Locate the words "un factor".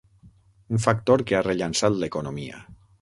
0.77-1.23